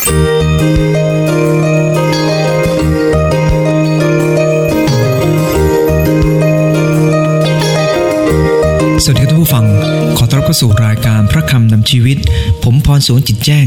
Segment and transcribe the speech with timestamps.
[0.00, 0.10] สวั
[9.14, 9.66] สดีท่านผู้ฟัง
[10.16, 12.18] ขอต้อนรับเข้าสู่รายการพระคำนำชีวิต
[12.64, 13.66] ผมพรสวนจิตแจ้ง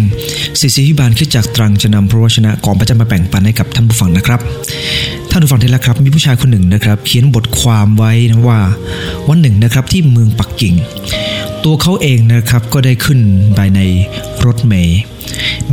[0.60, 4.40] ศิษยิบาลขึ้นจากตรังจะนำพระวชนะของพระเจ้ามาแบ่งปันให้กับท่านผู้ฟังนะครับ
[5.32, 8.60] ท่านผู้ฟังที่รักครับ มีผู้ชายคนหนึ่งนะครับ เขียนบทความไว้นะว่า
[9.28, 10.74] วันหนึ่งนะครับที่เมืองปักกิ่ง
[11.64, 13.20] ตัวเขาเองนะครับก็ได้ขึ้น
[13.56, 13.80] ไปใน
[14.46, 15.02] รถเมย์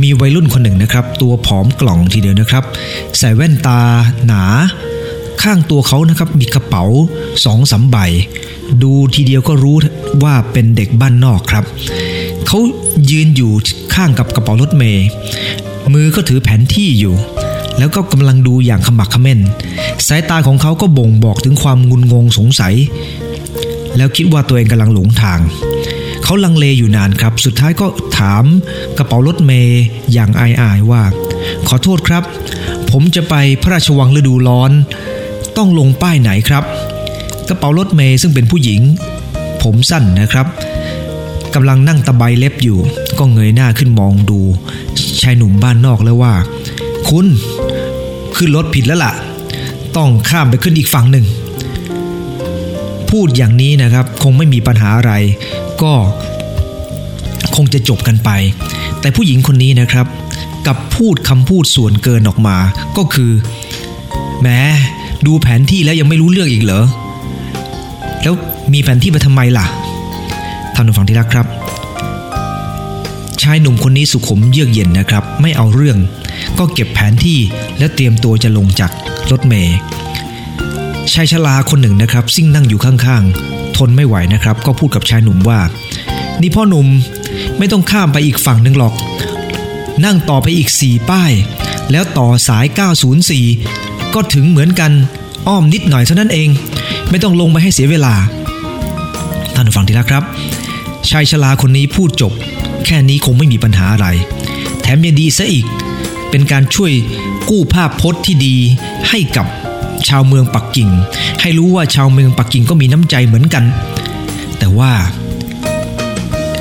[0.01, 2.63] มีวัยรุ่นคนหนึ่งนะครับ ตัวผอมกล่องทีเดียวนะครับ
[3.17, 3.79] ใส่แว่นตา
[4.25, 4.43] หนา
[5.41, 6.83] ข้างตัวเขานะครับมีกระเป๋า
[7.45, 7.97] สองสามใบ
[8.83, 9.77] ดูทีเดียวก็รู้
[10.23, 11.63] ว่าเป็นเด็กบ้านนอกครับ
[12.47, 12.59] เขา
[13.09, 13.51] ยืนอยู่
[13.93, 15.05] ข้างกับกระเป๋ารถเมย์
[15.93, 17.15] มือก็ถือแผนที่อยู่
[17.77, 19.39] แล้วก็กำลังดูอย่างขมักขม้น
[20.07, 22.75] สายตาของเขาก็บ่งบอกถึงความงุนงงสงสัย
[23.97, 25.39] แล้วคิดว่าตัวเองกำลังหลงทาง
[26.31, 28.45] เขาลังเลอยู่นานครับ สุดท้ายก็ถาม
[28.97, 29.81] กระเป๋ารถเมย์
[30.13, 31.03] อย่างอายๆว่า
[31.67, 32.23] ขอโทษครับ
[32.91, 34.71] ผมจะไปพระราชวังฤดูร้อน
[35.57, 36.63] ต้องลงป้ายไหนครับ
[37.49, 38.81] กระเป๋ารถเมย์ซึ่งเป็นผู้หญิง
[39.61, 40.47] ผมสั้นนะครับ
[41.53, 42.79] กำลังนั่งตะไบเล็บอยู่
[43.19, 44.39] ก็เงยหน้าขึ้นมองดู
[45.21, 46.33] ชายหนุ่มบ้านนอกแล้วว่า
[47.07, 47.27] คุณ
[48.35, 49.13] ขึ้นรถผิดแล้วล่ะ
[49.95, 51.25] ต้องข้ามไปขึ้นอีกฝั่งหนึ่ง
[53.09, 55.13] พูดอย่างนี้นะครับ คงไม่มีปัญหาอะไร
[55.83, 55.93] ก็
[57.55, 58.29] คงจะจบกันไป
[58.99, 60.07] แต่ผู้หญิงคนนี้นะครับ
[60.67, 62.57] กับพูดคำพูดส่วนเกินออกมา
[62.97, 63.31] ก็คือ
[64.41, 64.47] แหม
[65.25, 66.83] ดูแผนที่แล้วยังไม่รู้เรื่องอีกเหรอ
[68.23, 68.33] แล้ว
[68.73, 69.65] มีแผนที่มาทำไมล่ะ
[70.75, 71.45] ท่านผู้ฟังที่รักครับ
[73.41, 75.97] ชายหนุ่มคนนี้สุขุมเยือกเย็นนะครับ ไม่เอาเรื่อง
[76.59, 77.39] ก็เก็บแผนที่
[77.77, 78.91] แล้วเตรียมตัวจะลงจาก
[79.31, 79.77] รถเมย์
[81.13, 85.59] ชายชราคนหนึ่งนะครับซิ่งนั่งอยู่ข้างๆ นไม่ไหวนะครับ ก็พูดกับชายหนุ่มว่า
[86.41, 86.87] นี่พ่อหนุ่ม
[87.57, 88.93] ไม่ต้องข้ามไปอีกฝั่งหนึ่งหรอก
[90.05, 91.31] นั่งต่อไปอีก4ป้าย
[91.91, 92.65] แล้วต่อสาย
[93.39, 94.91] 904 ก็ถึงเหมือนกัน
[95.47, 96.49] อ้อมนิดหน่อยเท่านั้นเอง
[97.09, 98.13] ไม่ต้องลงไปให้เสียเวลา
[99.55, 100.23] ท่านฟังที่รักครับ
[101.09, 102.33] ชายชราคนนี้พูดจบ
[102.85, 104.07] แค่นี้คงไม่มีปัญหาอะไร
[104.81, 105.65] แถมยังดีซะอีก
[106.29, 106.91] เป็นการช่วย
[107.49, 108.55] กู้ภาพพจน์ที่ดี
[109.09, 109.47] ให้กับ
[110.09, 110.89] ชาวเมืองปักกิ่ง
[111.41, 113.63] ให้รู้ว่าชาวเมืองปักกิ่งก็มีน้ำใจเหมือนกัน
[114.59, 114.91] แต่ว่า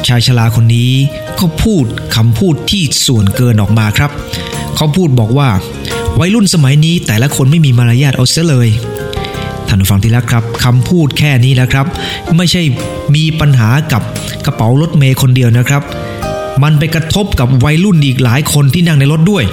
[0.07, 0.93] ชายชราคนนี้
[1.39, 1.85] ก็พูด
[2.17, 4.11] คำพูดที่ส่วนเกินออกมาครับ
[4.77, 5.49] เขาพูดบอกว่า
[6.21, 8.69] วัยรุ่นสมัยนี้แต่ละคนไม่มีมารยาทเอาเสียเลย
[9.69, 11.87] ท่านผู้ฟังที่รักครับคำพูดแค่นี้นะครับ
[12.37, 12.63] ไม่ใช่
[13.15, 14.03] มีปัญหากับ
[14.47, 15.83] กระเป๋ารถเมย์คนเดียวนะครับ
[16.63, 19.45] มันไปกระทบกับวัยรุ่นอีกหลายคนที่นั่งในรถด้วย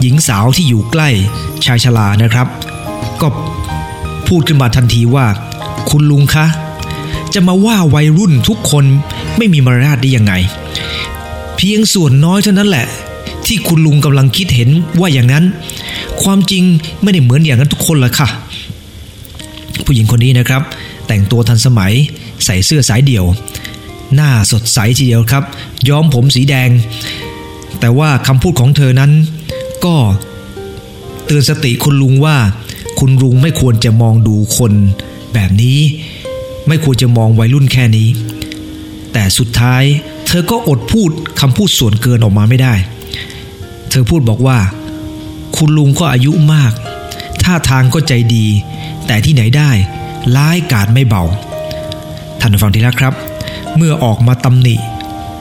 [0.00, 1.10] หญิงสาวที่อยู่ใกล้
[1.64, 2.46] ชายชรานะครับ
[3.20, 3.28] ก็
[4.28, 5.26] พูดขึ้นมาทันทีว่า
[5.90, 6.46] คุณลุงคะ
[7.34, 8.84] จะมาว่าวัยรุ่นทุกคน
[9.36, 10.32] ไม่มีมารยาทได้ยังไง
[11.56, 12.86] เพียงส่วนน้อยเท่านั้นแหละ
[13.46, 15.44] ที่คุณลุงกำลังคิดเห็นว่าอย่างนั้น
[16.22, 16.64] ความจริง
[17.02, 18.28] ไม่ได้เหมือนอย่างนั้นทุกคนละค่ะ
[19.84, 20.62] ผู้หญิงคนนี้นะครับ
[21.06, 21.92] แต่งตัวทันสมัย
[22.44, 23.24] ใส่เสื้อสายเดี่ยว
[24.14, 25.44] หน้าสดใสทีเดียวครับ
[25.88, 26.70] ย้อมผมสีแดง
[27.80, 29.12] แต่ว่าคำพูดของเธอนั้น
[29.84, 29.94] ก็
[31.26, 32.36] เตือนสติคุณลุงว่า
[32.98, 34.72] คุณลุงไม่ควรจะมองดูคน
[35.34, 35.78] แบบนี้
[36.68, 38.08] ไม่ควรจะมองวัยรุ่นแค่นี้
[39.12, 39.82] แต่สุดท้าย
[40.26, 41.10] เธอก็อดพูด
[41.40, 42.74] คำพูดส่วนเกินออกมาไม่ได้
[43.90, 44.58] เธอพูดบอกว่า
[45.56, 46.72] คุณลุงก็อายุมาก
[47.42, 48.46] ท่าทางก็ใจดี
[49.06, 49.70] แต่ที่ไหนได้
[50.36, 51.24] ร้ายกาจไม่เบา
[52.40, 53.14] ท่านฟังที่รักครับ
[53.76, 54.76] เมื่อออกมาตำหนิ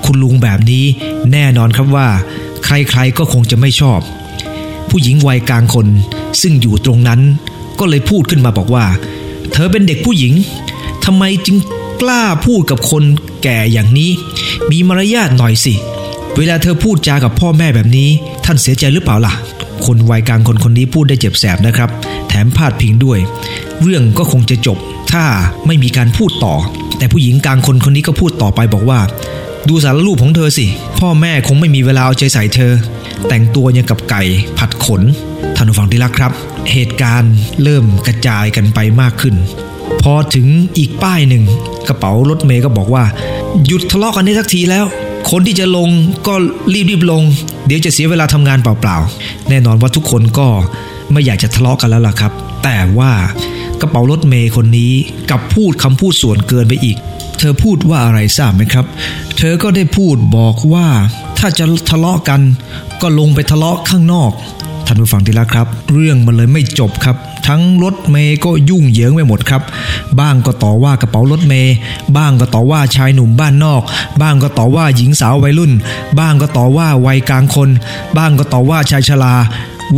[0.06, 0.86] คุณลุงแบบนี้
[1.32, 2.08] แน่นอนครับว่า
[2.66, 4.00] ใครๆก็คงจะไม่ชอบ
[4.90, 5.88] ผู้หญิงวัยกลางคน
[6.42, 7.22] ซึ่งอยู่ตรงนั้น
[7.80, 8.86] ก็เลยพูดขึ้นมาบอกว่า
[9.52, 10.34] เธอเป็นเด็กผู้หญิง
[11.06, 11.58] ทำไมจึง
[12.02, 13.04] กล้าพูดกับคน
[13.44, 14.10] แก่อย่างนี้
[14.72, 15.74] มีมารยาทหน่อยสิ
[16.38, 18.10] เวลาเธอพูดจากับพ่อแม่แบบนี้
[18.46, 19.34] ท่านเสียใจหรือเปล่าล่ะ
[19.86, 21.90] คนวัยกลางคนคนนี้พูดได้เจ็บแสบนะครับ
[22.28, 23.20] แถมพาดพิงด้วย
[23.82, 24.78] เรื่องก็คงจะจบ
[25.12, 25.26] ถ้า
[25.66, 26.56] ไม่มีการพูดต่อ
[26.98, 29.00] แต่ผู้หญิงกลางคนคนนี้ก็พูดต่อไปบอกว่า
[29.70, 30.66] ดูสารรูปของเธอสิ
[31.00, 32.72] พ่อแม่คงไม่มีเวลาเอาใจใส่เธอ
[33.28, 34.24] แต่งตัวยังกับไก่
[34.58, 35.02] ผัดขน
[35.56, 36.32] ท่านผู้ฟังที่รักครับ
[36.72, 37.34] เหตุการณ์
[37.64, 39.36] เริ่มกระจายกันไปมากขึ้น
[40.02, 40.48] พอถึง
[40.78, 41.44] อีกป้ายหนึ่ง
[41.88, 43.04] กระเป๋ารถเมย์ก็บอกว่า
[43.66, 44.86] หยุดทะเลาะกันได้สักทีแล้ว
[45.32, 45.90] คนที่จะลง
[46.28, 46.34] ก็
[46.74, 47.24] รีบๆลง
[47.66, 50.48] เดี๋ยวจะเสียเวลาทำงานเปล่าๆ แน่นอนว่าทุกคนก็
[51.12, 52.32] ไม่อยากจะทะเลาะกันแล้วล่ะครับ
[52.64, 53.12] แต่ว่า
[53.82, 54.94] กระเป๋ารถเมย์คนนี้
[55.30, 56.98] กลับพูดคำพูดส่วนเกินไปอีก
[57.40, 58.86] เธอพูดว่าอะไรทราบไหมครับ
[59.38, 60.88] เธอก็ได้พูดบอกว่า
[61.38, 62.42] ถ้าจะทะเลาะกัน
[63.08, 64.32] ก็ลงไปทะเลาะข้างนอก
[64.86, 67.16] ท่านผู้ฟังที่รักครับ เรื่องมันเลยไม่จบครับ
[67.48, 69.62] ทั้งรถเมย์ก็ยุ่งเหยิงไปหมดครับ
[70.20, 71.74] บ้างก็ต่อว่ากระเป๋ารถเมย์
[72.18, 73.82] บ้างก็ต่อว่าชายหนุ่มบ้านนอก
[74.22, 75.72] บ้างก็ต่อว่าหญิงสาววัยรุ่น
[76.20, 77.70] บ้างก็ต่อว่าวัยกลางคน
[78.18, 79.36] บ้างก็ต่อว่าชายชรา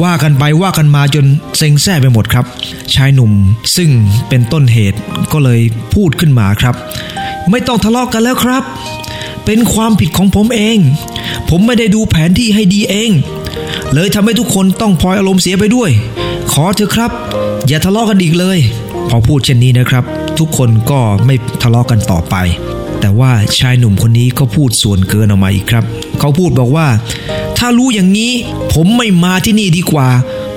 [0.04, 1.26] ว่ากันไปว่ากันมาจน
[1.58, 2.46] เซ็งแซ่ไปหมดครับ
[2.96, 3.32] ชายหนุ่ม
[3.76, 3.90] ซึ่ง
[4.30, 4.98] เป็นต้นเหตุ
[5.34, 5.62] ก็เลย
[5.94, 6.76] พูดขึ้นมาครับ
[7.52, 8.64] ไม่ต้องทะเลาะกกันแล้วครับ
[9.46, 10.78] เป็นความผิดของผมเอง
[11.50, 13.12] ผมไม่ได้ดูแผนที่ให้ดีเอง
[13.94, 15.90] เลยทำให้ทุกคนต้องพลอยอารมณ์เสียไปด้วย
[16.52, 17.12] ขอเถอะครับ
[17.68, 18.58] อย่าทะเลาะกันอีกเลย
[19.10, 20.04] พอพูดเช่นนี้นะครับ
[20.40, 22.36] ทุกคนก็ไม่ทะเลาะกันต่อไป
[23.00, 25.84] แต่ว่าชายหนุ่มคนนี้ก็พูดส่วนเกินออกมาอีกครับ
[26.20, 26.88] เขาพูดบอกว่า
[27.58, 28.32] ถ้ารู้อย่างนี้
[28.74, 30.10] ผมไม่มาที่นี่ดีกว่า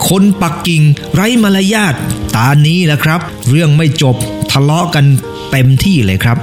[0.09, 0.83] คนปักกิ่ง
[1.15, 1.95] ไร้มารยาท
[2.37, 3.21] ตานี้แหละครับ
[3.51, 4.17] เรื่องไม่จบ
[4.53, 5.05] ทะเลาะกัน
[5.51, 6.37] เต็มที่เลยครับ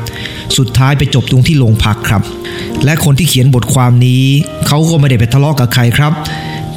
[0.58, 2.22] สุดท้ายไปจบตรงที่โรงพักครับ
[2.86, 4.24] และคนที่เขียนบทความนี้
[4.68, 6.14] เขาก็ไม่ได้ไปทะเลาะกับใครครับ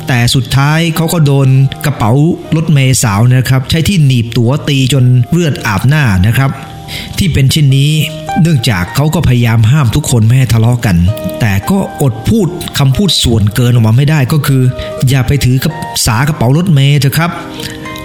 [0.08, 1.48] แต่สุดท้ายเขาก็โดน
[1.84, 2.12] กระเป๋า
[2.56, 6.50] รถเมย์สาวนะครับใช้ที่หนีบตัวตีจนเลือดอาบหน้านะครับ
[7.18, 7.90] ที่เป็นเช่นนี้
[8.42, 10.96] เนื่องจากเขาก็พยายามห้ามทุกคนไม่ให้ทะเลาะกัน
[11.40, 14.62] แต่ก็อดพูดคำพูดส่วนเกินออกมาไม่ได้ก็คือ
[15.08, 15.72] อย่าไปถือกับ
[16.06, 17.30] สากระเป๋ารถเมย์เถอะครับ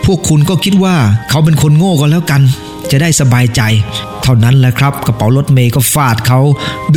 [0.05, 0.95] พวกคุณก็คิดว่า
[1.29, 2.41] เขาเป็นคนโง่ก็แล้วกัน
[2.91, 3.61] จะได้สบายใจ
[4.27, 6.39] เท่านั้นแหละครับ กระเป๋ารถเมย์ก็ฟาดเขา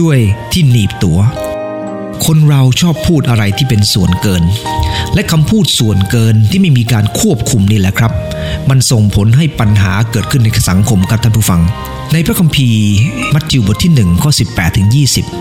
[0.00, 0.18] ด้วย
[0.52, 1.18] ที่หนีบตัว๋ว
[2.26, 4.44] คนเราชอบพูดอะไรที่เป็นส่วนเกิน
[5.14, 8.12] และคำพูดส่วนเกินที่ไม่มีการควบคุมนี่แหละครับ
[8.70, 11.60] มันส่งผลให้ปัญหาเกิดขึ้นในสังคมครับท่านผู้ฟัง
[12.12, 12.84] ในพระคัมภีร์
[13.34, 14.88] มัทธิวบทที่1ข้อ18ถึง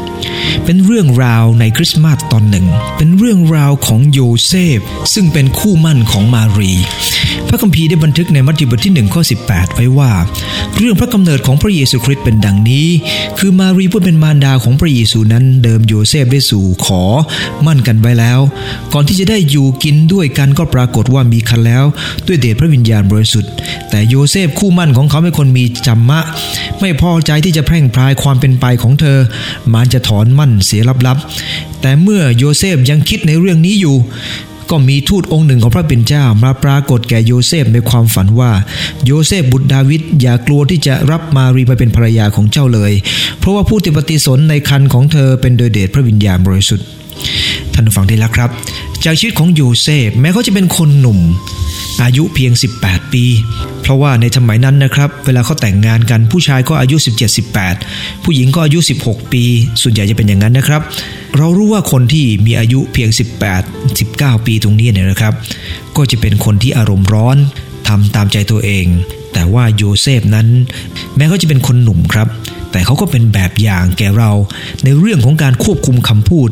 [0.06, 2.66] 20 เป็นเรื่องราวในคริสต์มาสตอนหนึ่ง
[2.98, 4.80] เป็นเรื่องราวของโยเซฟ
[5.14, 6.74] ซึ่งเป็นคู่หมั้นของมารี
[7.48, 10.12] พระคัมภีร์ได้บันทึกในมัทธิวบทที่1ข้อ18 ไว้ว่า
[10.78, 12.88] เรื่องพระกำเนิดของพระเยซูคริสต์เป็นดังนี้
[13.40, 17.04] คือมารีผู้เป็นมารดาของพระเยซูนั้นเดิมโยเซฟได้สู่ขอห
[17.66, 18.40] มั้นกันไว้แล้ว
[18.94, 21.86] ก่อนที่จะได้อยู่กินด้วยกันก็ปรากฏว่ามีครรภ์แล้ว
[22.28, 23.52] ด้วยเดชพระวิญญาณบริสุทธิ์
[23.90, 26.20] แต่โยเซฟคู่หมั้นของเขาเป็นคนมีธรรมะ
[26.80, 29.20] ไม่พอใจที่จะแพร่งพรายความเป็นไปของเธอ
[29.74, 33.98] มันจะถอนหมั้นเสียลับๆแต่เมื่อโยเซฟยังคิดในเรื่องนี้อยู่
[34.72, 38.52] ก็มีทูตองค์หนึ่งของพระเป็นเจ้ามาปรากฏแก่โยเซฟในความฝันว่า
[39.06, 42.94] โยเซฟบุตรดาวิดอย่ากลัวที่จะรับมารีไปเป็นภรรยาของเจ้าเลย
[43.40, 46.88] เพราะว่าผู้ที่ปฏิสนธิในครรภ์ของเธอเป็นโดยเดชพระวิญญาณบริสุทธิ์
[47.78, 48.50] ท่านผู้ฟังที่รักครับ
[49.06, 51.20] จากชีวิตของโยเซฟแม้เขาจะเป็นคนหนุ่ม
[52.04, 52.52] อายุเพียง
[52.82, 53.24] 18 ปี
[53.82, 56.96] เพราะว่าในสมัยนั้นนะครับ เวลาเขาแต่งงานกันผู้ชายก็อายุ
[57.60, 59.44] 17-18 ผู้หญิงก็อายุ 16 ปี
[59.82, 60.82] ส่วนใหญ่จะเป็นอย่างนั้นนะครับ
[61.38, 63.10] เรารู้ว่าคนที่มีอายุเพียง
[63.58, 65.34] 18 19 ปีตรงนี้เนี่ยนะครับ
[65.98, 67.38] ก็จะเป็นคนที่อารมณ์ร้อน
[67.88, 68.86] ทำตามใจตัวเอง
[69.34, 70.48] แต่ว่าโยเซฟนั้น
[71.16, 72.28] แม้เขาจะเป็นคนหนุ่มครับ
[72.72, 74.32] แต่เขาก็เป็นแบบอย่างแก่เรา
[74.84, 76.50] ในเรื่องของการควบคุมคำพูด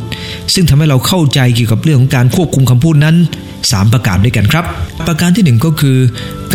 [0.54, 3.16] ซึ่งทำให้เราเข้าใจเกี่ยวกับเรื่องของการควบคุมคำพูดนั้น
[3.56, 4.66] 3 ประการด้วยกันครับ
[5.08, 5.98] ประการที่ 1 ก็คือ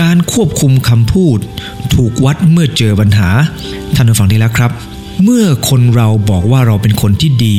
[0.01, 1.39] การควบคุมคำพูด
[1.95, 3.31] ถูกวัดเมื่อเจอปัญหา
[3.95, 4.71] ท่านผู้ฟังที่แล้วครับ
[5.25, 7.59] เมื่อคนเราบอกว่าเราเป็นคนที่ดี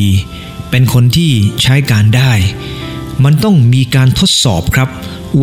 [0.71, 1.31] เป็นคนที่
[1.63, 2.31] ใช้การได้
[3.23, 4.89] มันต้องมีการทดสอบครับ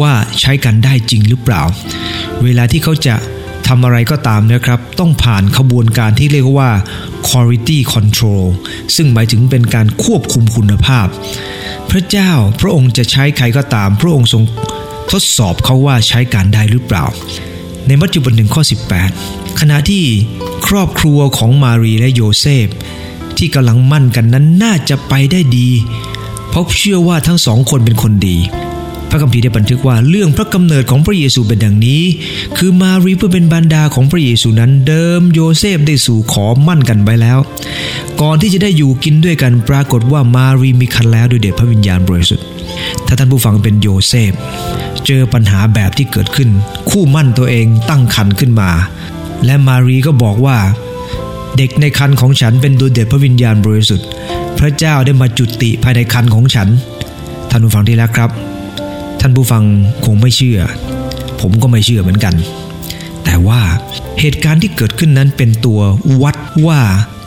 [0.01, 1.63] ว่าใช้กันได้จริงหรือเปล่า
[2.43, 3.15] เวลาที่เขาจะ
[3.69, 6.71] ทำอะไรก็ตามนะครับ ต้องผ่านขบวนการที่เรียกว่า
[7.29, 8.45] quality control
[8.97, 11.07] ซึ่งหมายถึงเป็นการควบคุมคุณภาพ
[11.91, 12.31] พระเจ้า
[12.61, 14.43] พระองค์จะใช้ใครก็ตาม พระองค์ทรง
[15.11, 17.05] ทดสอบเขาว่าใช้การได้หรือเปล่า
[17.87, 18.63] ในมัทธิวบทหนึ่งข้อ
[19.11, 20.05] 18 ขณะที่
[20.67, 22.69] ครอบครัวของมารีและโยเซฟ
[23.37, 25.71] ที่กำลังหมั้นกันนั้นน่าจะไปได้ดี
[26.49, 28.39] เพราะเชื่อว่าทั้งสองคนเป็นคนดี
[29.11, 32.03] พระคัมภีร์ได้บันทึกว่าเรื่องพระกำเนิดของพระเยซูเป็นดังนี้
[32.57, 37.39] คือมารีเพื่อเป็นบรรดาของพระเยซูนั้น เดิมโยเซฟได้สู่ขอหมั้นกันไว้แล้ว
[38.21, 42.47] ก่อนที่จะได้อยู่กินด้วยกันปรากฏว่ามารีมีครรภ์แล้วด้วยเดชพระวิญญาณบริสุทธิ์
[43.07, 44.33] ถ้าท่านผู้ฟังเป็นโยเซฟ
[45.07, 46.49] เจอปัญหาแบบที่เกิดขึ้น
[46.91, 48.71] คู่หมั้นตัวเองตั้งครรภ์ขึ้นมา
[49.45, 50.59] และมารีก็บอกว่า
[51.57, 54.07] เด็กในครรภ์ของฉันเป็นโดยเดชพระวิญญาณบริสุทธิ์
[54.59, 56.69] พระเจ้าได้มาจุติภายในครรภ์ของฉัน
[57.51, 58.31] ท่านผู้ฟังที่รักครับ
[59.21, 59.65] ท่านผู้ฟัง
[60.05, 60.61] คงไม่เชื่อ
[61.41, 62.35] ผมก็ไม่เชื่อเหมือนกัน
[63.25, 63.61] แต่ว่า
[64.21, 65.81] เหตุการณ์ที่เกิดขึ้นนั้นเป็นตัว
[66.23, 66.81] วัดว่า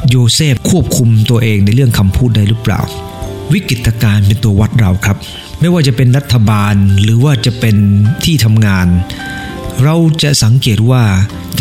[0.10, 2.82] โยเซฟควบคุมตัวเองในเรื่องคำพูดได้หรือเปล่า
[3.54, 5.18] วิกฤตการณ์เป็นตัววัดเราครับ
[5.60, 7.76] ไม่ว่าจะเป็นรัฐบาลหรือว่าจะเป็น
[8.24, 8.88] ที่ทำงาน
[9.84, 11.04] เราจะสังเกตว่า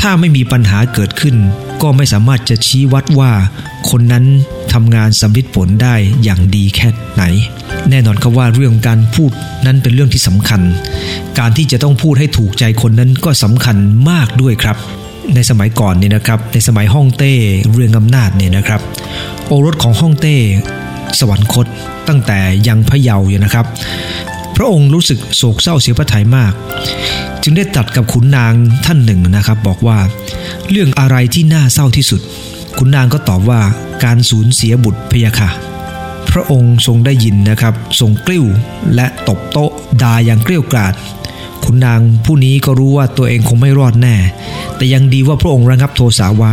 [0.00, 1.37] ถ้าไม่มีปัญหาเกิดขึ้น
[1.83, 3.33] ก็ไม่สามารถจะชี้วัดว่า
[3.91, 4.25] คนนั้น
[4.73, 7.23] ทำงานสำเร็จผลได้อย่างดีแค่ไหน
[7.91, 9.33] แน่นอนครับว่าเรื่องการพูด
[9.67, 10.61] นั้นเป็นเรื่องที่สำคัญ
[11.39, 13.77] การที่จะต้องพูดให้ถูกใจคนนั้นก็สำคัญ
[14.11, 14.77] มากด้วยครับ
[15.35, 17.33] ในสมัยก่อนเนี่ยนะครับ ในสมัยฮ่องเต้
[17.73, 18.81] เรืองอำนาจเนี่ยนะครับ
[19.47, 20.37] โอรสของฮ่องเต้
[21.19, 21.67] สวรรคต
[22.09, 23.67] ตั้งแต่ยังพะเยาอยู่นะครับ
[24.61, 26.52] ระองค์รู้สึกโศกเศร้าเสียพระทัยมาก
[27.43, 28.52] จึงได้ตัดกับขุนนาง
[28.85, 29.99] ท่านหนึ่งนะครับ บอกว่า
[30.71, 32.21] เรื่องอะไรที่น่าเศร้าที่สุด
[32.79, 33.61] ขุนนางก็ตอบว่า
[34.05, 35.49] การสูญเสียบุตรพยาค่ะ
[36.31, 38.45] พระองค์ทรงได้ยินนะครับ ทรงกลิ้ว
[38.95, 39.71] และตบโต๊ะ
[40.02, 40.95] ด่าอย่างเกลี้ยกล่อด
[41.64, 44.17] ขุนนางผู้นี้ก็รู้ว่าตัวเองคงไม่รอดแน่
[44.76, 46.52] แต่ยังดีว่าพระองค์ระงับโทสะไว้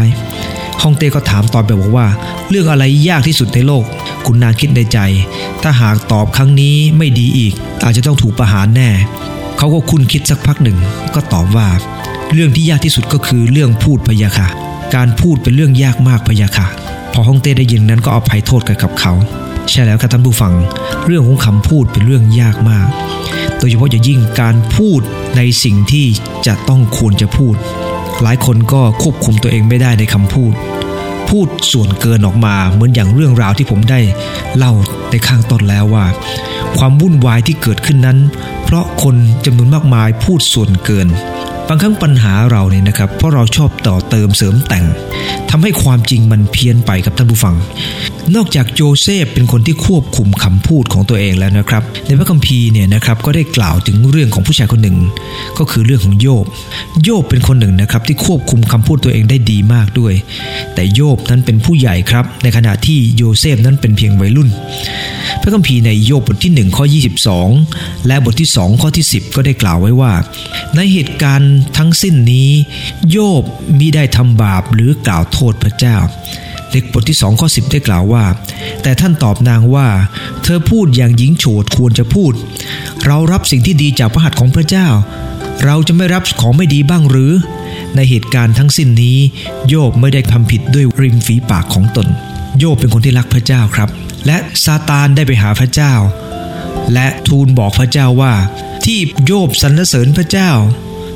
[0.82, 2.08] ฮองเต้ก็ถามตอบไปบอกว่า
[2.50, 3.84] เรื่องอะไรยากที่สุดในโลก
[4.26, 5.00] ขุนนางคิดในใจ
[5.64, 7.54] ถ้าหากตอบครั้งนี้ไม่ดีอีก
[7.84, 8.90] อาจจะต้องถูกประหารแน่
[9.58, 10.78] เขาก็คุ้นคิดสักพักหนึ่ง
[11.16, 11.68] ก็ตอบว่า
[12.34, 14.48] เรื่องที่ยากที่สุดก็คือเรื่องพูดพยาค่ะ
[14.96, 16.68] การพูดเป็นเรื่องยากมากพยาค่ะ
[17.14, 19.14] พอฮองเต้ได้ยินนั้นก็เอาภัยโทษกันกับเขา
[19.70, 20.54] ใช่แล้วครับท่านผู้ฟัง
[21.06, 22.88] เรื่องของคำพูดเป็นเรื่องยากมาก
[23.58, 25.02] โดยเฉพาะอย่างยิ่งการพูด
[25.38, 26.08] ในสิ่งที่
[26.48, 27.56] จะต้องควรจะพูด
[28.24, 30.54] หลายคนก็ควบคุมตัวเองไม่ได้ในคำพูด
[31.30, 34.00] พูดส่วนเกินออกมาเหมือนอย่างเรื่องราวที่ผมได้
[34.58, 34.74] เล่า
[35.10, 36.06] ในข้างต้นแล้วว่า
[36.78, 38.18] ความวุ่นวายที่เกิดขึ้นนั้น
[38.64, 41.08] เพราะคนจำนวนมากมายพูดส่วนเกิน
[41.68, 44.86] บางครั้งปัญหาเราเนี่ยนะครับเพราะเราชอบต่อเติมเสริมแต่ง
[45.50, 47.56] ทำให้ความจริงมันเพี้ยนไปกับท่านผู้ฟัง
[48.36, 54.98] นอกจากโยเซฟเป็นคนที่ควบคุมคำพูดของตัวเองแล้วนะครับ ในพระคัมภีร์เนี่ยนะครับก็ได้กล่าวถึงเรื่องของผู้ชายคนหนึ่ง
[55.58, 56.46] ก็คือเรื่องของโยบ
[57.04, 60.14] โยบเป็นคนหนึ่งนะครับที่ควบคุมคำพูดตัวเองได้ดีมากด้วย
[60.74, 64.50] แต่โยบนั้นเป็นผู้ใหญ่ครับ ในขณะที่โยเซฟนั้นเป็นเพียงวัยรุ่น
[65.42, 66.86] พระคัมภีร์ในโยบบทที่1ข้อ
[67.46, 70.14] 22 และบทที่ 2 ข้อที่ 10 ก็ได้กล่าวไว้ว่า
[70.76, 72.50] ในเหตุการณ์ทั้งสิ้นนี้
[73.12, 73.44] โยบ
[73.80, 75.98] มิได้ทำบาปหรือกล่าวโทษพระเจ้า
[76.72, 78.24] เล็กบทที่2ข้อ10 ได้กล่าวว่า
[78.82, 79.88] แต่ท่านตอบนางว่า
[80.44, 82.34] เธอพูดอย่างหญิงโฉดควรจะพูด
[83.06, 84.88] เรารับสิ่งที่ดีจากพระหัตถ์ของพระเจ้า
[85.66, 87.34] เราจะไม่รับของไม่ดีบ้างหรือ
[87.96, 89.18] ในเหตุการณ์ทั้งสิ้นนี้
[89.68, 92.08] โยบไม่ได้ทำผิดด้วยริมฝีปากของตน
[92.60, 93.90] โยบเป็นคนที่รักพระเจ้าครับ
[94.26, 95.94] และซาตานได้ไปหาพระเจ้า
[96.94, 98.34] และทูลบอกพระเจ้าว่า
[98.86, 100.52] ที่โยบสรรเสริญพระเจ้า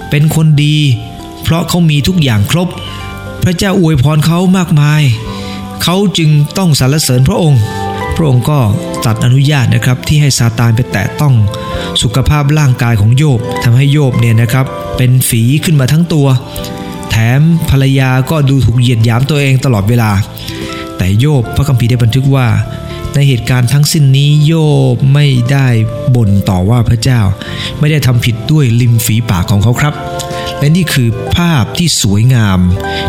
[0.10, 0.78] เป็นคนดี
[1.44, 2.68] เพราะเขามีทุกอย่างครบ
[3.44, 5.04] พระเจ้าอวยพรเขามากมาย
[5.84, 7.62] เขาจึงต้องสรรเสริญพระองค์
[8.16, 8.60] พระองค์ก็
[9.06, 11.34] ตัดอนุญาตนะครับที่ให้ซาตานไปแตะต้อง
[12.02, 14.66] สุขภาพร่างกายของโยบทำให้โยบเนี่ยนะครับ
[14.98, 16.28] เป็นฝีขึ้นมาทั้งตัว
[17.10, 20.12] แถมภรรยาก็ดูถูกเหยียดหยามตัวเองตลอดเวลา
[20.98, 22.48] แต่โยบพระคัมภีร์ได้บันทึกว่า
[23.16, 24.54] ในเหตุการณ์ทั้งสิ้นนี้โย
[24.94, 25.68] บไม่ได้
[26.16, 27.22] บ่นต่อว่าพระเจ้า
[27.80, 29.94] ไม่ได้ทำผิดด้วยริมฝีปากของเขาครับ
[30.60, 32.60] และนี่คือภาพที่สวยงาม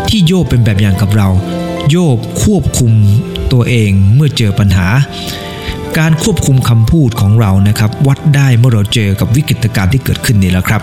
[0.09, 1.29] ที่โยบเป็นแบบอย่างกับเรา
[1.89, 2.93] โยบควบคุม
[3.51, 4.87] ตัวเองเมื่อเจอปัญหา
[5.99, 10.81] การควบคุมคำพูดของเรานะครับ วัดได้เมื่อเราเจอกับวิกฤตการณ์ที่เกิดขึ้นนี่แหละครับ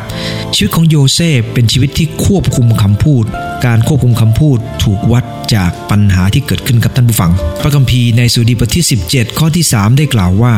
[0.54, 3.24] ชีวิตของโยเซฟเป็นชีวิตที่ควบคุมคำพูด
[3.66, 5.24] การควบคุมคำพูดถูกวัด
[5.54, 10.54] จากปัญหาที่เกิดขึ้นกับท่านผู้ฟัง พระคัมภีร์ในสุดีบทที่ 17 ข้อที่ 3 ได้กล่าวว่า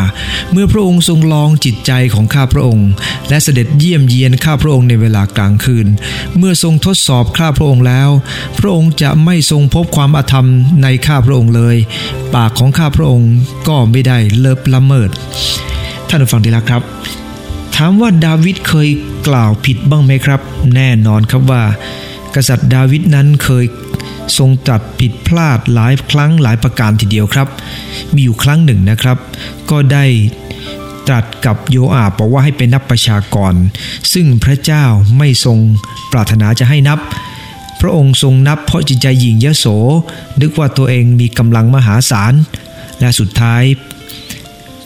[0.52, 2.88] เมื่อพระองค์ทรงลองจิตใจของข้าพระองค์
[3.28, 5.86] และเสด็จเยี่ยมเยียนข้าพระองค์ในเวลากลางคืน
[6.38, 8.10] เมื่อทรงทดสอบข้าพระองค์แล้ว
[8.58, 10.48] พระองค์จะไม่ทรงพบความอาธรรม
[10.82, 11.76] ในข้าพระองค์เลย
[12.34, 13.32] ปากของข้าพระองค์
[13.68, 15.10] ก็ไม่ได้เลิบละเมิด
[16.08, 16.82] ท่านผู้ฟังที่รักครับ
[17.76, 18.88] ถามว่าดาวิดเคย
[19.28, 20.40] กล่าวผิดบ้างไหมครับ
[20.74, 21.62] แน่นอนครับว่า
[22.34, 23.64] กษัตริย์ดาวิดนั้นเคย
[24.38, 27.48] ทรงตรัสผิดพลาดหลายครั้งหลายประการทีเดียวครับ
[28.14, 29.16] มีอยู่ครั้งหนึ่งนะครับ
[29.70, 30.04] ก็ได้
[31.06, 33.54] ตรัสกับโยอาบบอกว่าให้ไปนับประชากร
[34.12, 34.84] ซึ่งพระเจ้า
[35.18, 35.58] ไม่ทรง
[36.12, 36.98] ปรารถนาจะให้นับ
[37.80, 39.66] พระองค์ทรงนับเพราะจิตใจหยิ่งยโส
[40.40, 42.34] นึกว่าตัวเองมีกำลังมหาศาล
[43.00, 43.62] และสุดท้าย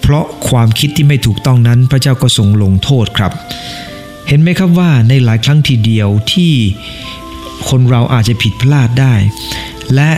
[0.08, 3.32] เพราะความคิดที่ไม่ถูกต้องนั้นพระเจ้าก็ทรงลงโทษครับ
[4.28, 6.52] เห็นไหมครับว่าในหลายครั้งทีเดียวที่
[7.68, 9.14] คนเราอาจจะผิดพลาดได้
[9.94, 10.10] และ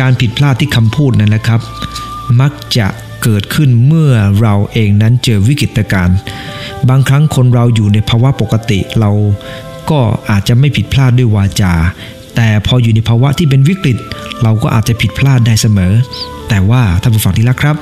[0.00, 1.60] การผิดพลาดที่คำพูดนั่นแหละครับ
[2.40, 2.86] มักจะ
[3.22, 6.16] เกิดขึ้นเมื่อเราเองนั้นเจอวิกฤตการณ์
[6.88, 9.10] บางครั้งคนเราอยู่ในภาวะปกติเรา
[9.90, 10.00] ก็
[10.30, 11.72] อาจจะไม่ผิดพลาดด้วยวาจา
[12.36, 13.96] แต่พออยู่ในภาวะที่เป็นวิกฤต
[14.42, 15.92] เราก็อาจจะผิดพลาดได้เสมอ
[16.48, 17.76] แต่ว่าท่านผู้ฟังที่รักครับ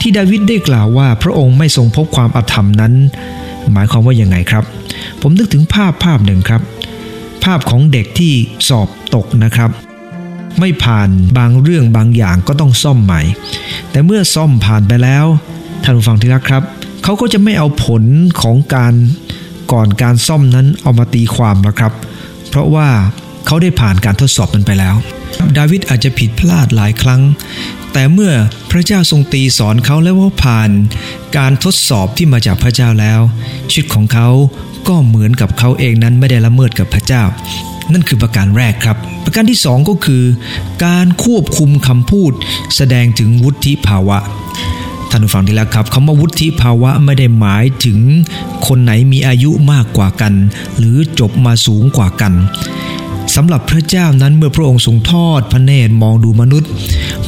[0.00, 2.92] ที่ดาวิดได้กล่าวว่าพระองค์ไม่ทรงพบความอาธรรมนั้น
[3.72, 4.64] หมายความว่าอยังไงครับ
[5.20, 6.62] ผมนึกถึงภาพภาพหนึ่งครับ
[7.44, 8.32] ภาพของเด็กที่
[8.68, 9.70] สอบตกนะครับ
[10.60, 11.08] ไม่ผ่าน
[11.38, 13.22] บางเรื่องบางอย่างก็ต้องซ่อมใหม่
[13.90, 15.26] แต่เมื่อซ่อมผ่านไปแล้ว
[15.82, 16.62] ท่านผู้ฟังที่รักครับ
[17.04, 18.02] เขาก็จะไม่เอาผล
[18.42, 18.94] ของการ
[19.72, 21.92] ก่อนการซ่อมนั้นเอามาตีความแล้วครับ
[22.48, 22.88] เพราะว่า
[23.46, 24.96] เขาได้ผ่านการทดสอบมันไปแล้ว
[25.56, 27.22] ดาวิดอาจจะผิดพลาดหลายครั้ง
[27.92, 28.32] แต่เมื่อ
[28.70, 30.70] พระเจ้าทรงตีสอนเขาแล้วว่าผ่าน
[31.36, 33.20] การทดสอบที่มาจากพระเจ้าแล้ว
[33.70, 34.28] ชีวิตของเขา
[34.88, 37.22] ก็เหมือนกับเขาเองนั้นไม่ได้ละเมิดกับพระเจ้า
[37.92, 40.22] นั่นคือประการแรกครับ ประการที่สองก็คือ
[40.84, 42.32] การควบคุมคำพูด
[42.76, 44.18] แสดงถึงวุฒิภาวะ
[45.10, 47.98] ท่านผู้ฟังที่แล้วครับคำว่าวุฒิภาวะไม่ได้หมายถึง
[48.66, 50.34] คนไหนมีอายุมากกว่ากัน
[50.78, 52.32] หรือจบมาสูงกว่ากัน
[53.36, 56.70] สำหรับพระเจ้านั้นเมื่อพระองค์ทรงทอดพระเนตรมองดูมนุษย์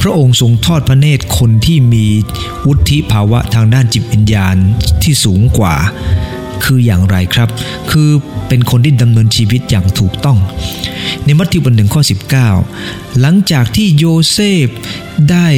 [0.01, 2.07] พระองค์ทรงทอดพระเนตรคนที่มี
[2.67, 4.57] วุฒิภาวะทางด้านจิตวิญญาณ
[5.03, 5.77] ที่สูงกว่า
[6.65, 7.49] คืออย่างไรครับ
[7.91, 8.11] คือ
[8.49, 10.39] เป็นคนที่ดำเนินชีวิตอย่างถูกต้อง
[11.25, 12.03] ในมัทธิวบทหนึ่งข้อ
[12.61, 14.69] 19 หลังจากที่โยเซฟ
[15.31, 15.49] ได้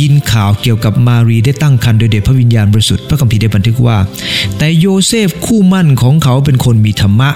[0.00, 3.98] ยินข่าวเกี่ยวกับมารีได้ตั้งครรภ์โดยเดชพระวิญญาณบริสุทธิ์พระคัมภีร์ได้บันทึกว่า
[4.58, 7.30] แต่โยเซฟคู่หมั้นของเขาเป็นคนมีธรรมะ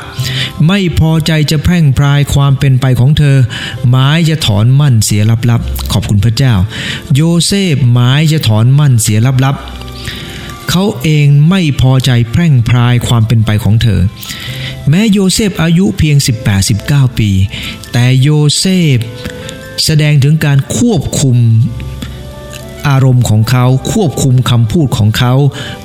[0.67, 3.37] ไม่พอใจจะแพร่งพรายความเป็นไปของเธอ
[3.89, 6.55] หมายจะถอนหมั้นเสียลับๆขอบคุณพระเจ้า
[7.15, 14.01] โยเซฟหมายจะถอนหมั้นเสียลับๆเขาเองไม่พอใจแพร่งพรายความเป็นไปของเธอ
[14.89, 16.17] แม้โยเซฟอายุเพียง
[16.69, 17.31] 18-19 ปี
[17.93, 18.65] แต่โยเซ
[18.97, 18.99] ฟ
[19.85, 21.39] แสดงถึงการควบคุม
[22.89, 25.33] อารมณ์ของเขาควบคุมคำพูดของเขา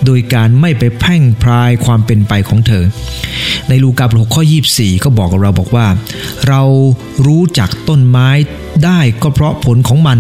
[0.06, 2.84] โดยการไม่ไปแพ่งพรายความเป็นไปของเธอ
[3.70, 4.44] ในลูกาบทข้อ
[4.74, 5.88] 24 ก็บอกกับเราบอกว่า
[6.48, 6.62] เรา
[7.26, 8.30] รู้จักต้นไม้
[8.86, 10.20] ได้ก็เพราะผลของมัน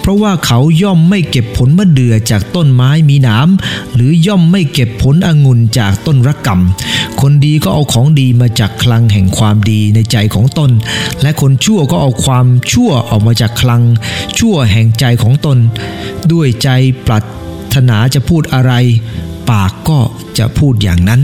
[0.00, 3.48] เพราะว่าเขาย่อมไม่เก็บผลมะเดื่อจากต้นไม้มีหนาม
[3.94, 10.70] หรือย่อมไม่เก็บผลองุ่นจากต้นรักกำ คนดีก็เอาของดีมาจากคลังแห่งความดีในใจของตน
[11.22, 13.82] และคนชั่วก็เอาความชั่วออกมาจากคลัง
[14.38, 15.58] ชั่วแห่งใจของตน
[16.32, 16.68] ด้วยใจ
[17.06, 17.26] ปราร
[17.74, 18.72] ถนาจะพูดอะไร
[19.50, 19.98] ปากก็
[20.38, 21.20] จะพูดอย่างนั้น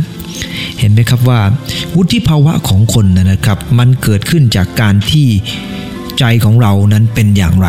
[0.79, 1.41] เห็นไหมครับว่า
[1.95, 5.27] วุฒิภาวะของคนนะครับ มันเกิดขึ้นจากการที่
[6.19, 7.69] ใจของเรานั้นเป็นอย่างไร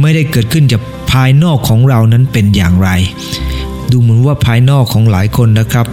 [0.00, 0.82] ไม่ได้เกิดขึ้นจาก
[1.12, 2.90] ภายนอกของเรานั้นเป็นอย่างไร
[3.90, 5.88] ดูเหมือนว่าภายนอกของหลายคนนะครับ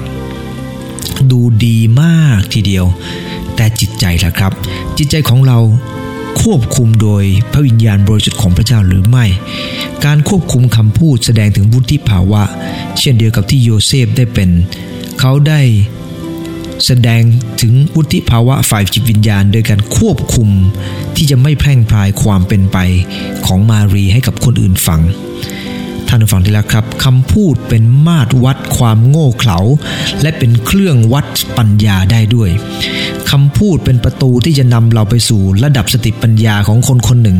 [1.31, 2.85] ดูดีมากทีเดียว
[3.55, 4.51] แต่จิตใจล่ะครับ
[4.97, 5.59] จิตใจของเรา
[6.41, 9.25] ควบคุมโดยพระวิญญาณบริสุทธิ์ของพระเจ้าหรือไม่
[10.05, 12.43] การควบคุมคำพูดแสดงถึงวุฒิภาวะ
[12.99, 14.49] เช่นเดียวกับที่โยเซฟได้เป็น
[15.19, 15.61] เขาได้
[16.85, 17.21] แสดง
[17.61, 20.49] ถึงวุฒิภาวะฝ่ายจิตวิญญาณ โดยการควบคุม
[21.15, 22.77] ที่จะไม่แพร่งพรายความเป็นไป
[23.45, 25.01] ของมารีให้กับคนอื่นฟัง
[26.15, 29.59] ท่านฟังที่แล้วครับคำพูดเป็นมาตรวัดความโง่เขลา
[30.21, 31.25] และเป็นเครื่องวัด
[31.57, 32.49] ปัญญาได้ด้วย
[33.31, 37.37] คำพูดเป็นประตูที่จะนำเราไปสู่ระดับสติปัญญาของคนคนหนึ่ง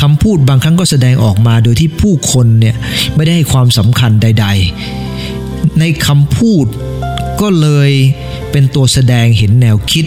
[0.00, 2.76] คำพูดบางครั้งก็แสดงออกมาโดยที่ผู้คนเนี่ย
[3.14, 4.46] ไม่ได้ให้ความสำคัญใด
[5.12, 6.66] ๆ ในคำพูด
[7.40, 7.90] ก็เลย
[8.50, 10.04] เป็นตัวแสดงเห็นแนวคิด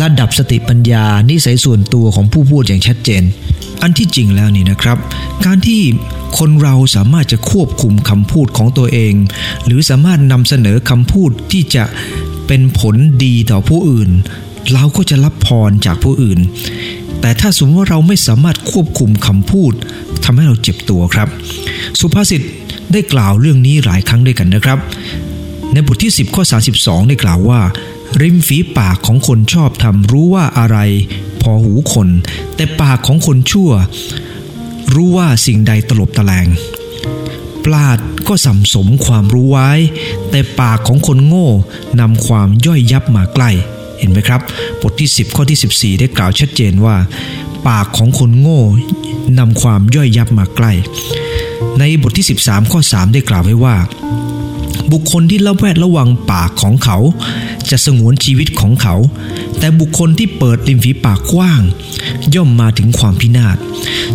[0.00, 3.22] ระดับสติปัญญา นิสัยส่วนตัวของผู้พูดอย่างชัดเจน
[3.82, 4.98] อันที่จริงแล้วนี่นะครับ
[5.44, 5.82] การที่
[6.38, 9.14] คนเราสามารถจะควบคุมคำพูดของตัวเอง
[9.64, 11.84] หรือสามารถนำเสนอคำพูดที่จะ
[12.46, 14.10] เป็นผลดีต่อผู้อื่น
[14.72, 16.38] เราก็จะรับพรจากผู้อื่น
[17.20, 19.72] แต่ถ้าสมมติว่าเราไม่สามารถควบคุมคำพูด
[20.24, 21.28] ทำให้เราเจ็บตัวครับ
[22.00, 22.42] สุภาษิต
[22.92, 24.78] ได้กล่าวเรื่องนี้หลายครั้งด้วยกันนะครับ
[25.72, 26.42] ในบทที่ 10 ข้อ
[26.76, 27.60] 32 ได้กล่าวว่า
[28.20, 30.78] ริมฝีปากของคนชอบทำรู้ว่าอะไร
[31.42, 32.08] พอหูคน
[32.56, 33.70] แต่ปากของคนชั่ว
[34.94, 36.46] รู้ว่าสิ่งใดตลบตะแลง
[37.64, 39.70] ปลาดก็สัมสมความรู้ไว้
[40.30, 41.48] แต่ปากของคนโง่
[42.00, 43.50] นำความย่อยยับมาใกล้
[43.98, 44.40] เห็นไหมครับ
[44.80, 46.96] บทที่ 10 ข้อที่ 14 ได้กล่าวชัดเจนว่า
[47.68, 48.62] ปากของคนโง่
[49.38, 50.72] นำความย่อยยับมาใกล้
[51.78, 53.76] ในบทที่ 13 ข้อ 3 ได้กล่าวไว้ว่า
[54.92, 56.98] บุคคลที่ละแวดระวังปากของเขา
[57.70, 58.94] จะสงวนชีวิตของเขา
[59.58, 61.60] แต่บุคคลที่เปิดริมฝีปากกว้าง
[62.34, 63.56] ย่อมมาถึงความพินาศ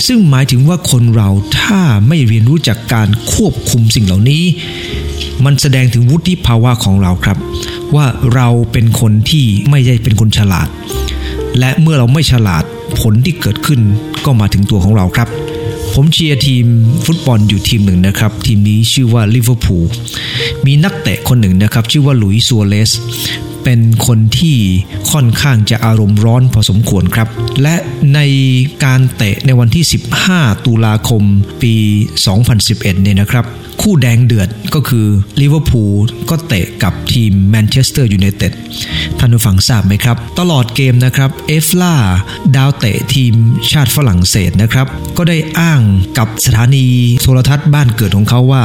[0.07, 4.43] ซึ่งหมายถึงว่าคนเราถ้าไม่เรียนรู้จากการควบคุมสิ่งเหล่านี้
[5.45, 7.37] มันแสดงถึงวุฒิภาวะของเราครับ
[7.95, 10.67] ว่าเราเป็นคนที่ไม่ได้เป็นคนฉลาด
[11.59, 12.63] และเมื่อเราไม่ฉลาด
[12.99, 13.79] ผลที่เกิดขึ้น
[14.25, 15.27] ก็มาถึงตัวของเราครับ
[15.97, 16.65] ผมเชียร์ทีม
[17.05, 19.85] ฟุตบอลอยู่ทีมหนึ่งนะครับ ทีมนี้ชื่อว่าลิเวอร์พูล
[20.65, 22.91] มีนักเตะคนหนึ่งนะครับ ชื่อว่าหลุยส์ซัวเรส
[23.65, 24.57] เป็นคนที่
[25.11, 27.27] ค่อนข้างจะอารมณ์ร้อนพอสมควรครับ
[27.61, 27.75] และ
[28.15, 28.19] ใน
[28.83, 29.85] การเตะในวันที่
[30.25, 31.23] 15 ตุลาคม
[31.61, 31.75] ปี
[32.39, 33.45] 2011 เนี่ยนะครับ
[33.81, 35.07] คู่แดงเดือดก็คือ
[35.41, 35.95] ลิเวอร์พูล
[36.29, 38.53] ก็เตะกับทีมแมนเชสเตอร์ยูไนเต็ด
[39.19, 41.95] ท่านผู้ฟังทราบไหมครับ ตลอดเกมนะครับเอฟล่า
[42.55, 43.33] ดาวเตะทีม
[43.71, 45.81] ชาติฝรั่งเศสนะครับ ก็ได้อ้าง
[46.17, 46.85] กับสถานี
[47.21, 48.63] โทรทัศน์บ้านเกิดของเขาว่า